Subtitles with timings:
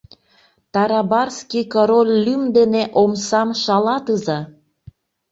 [0.73, 4.39] —Тарабарский король лӱм дене омсам шалатыза!